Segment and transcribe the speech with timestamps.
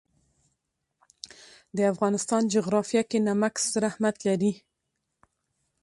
[1.77, 4.53] د افغانستان جغرافیه کې نمک ستر اهمیت لري.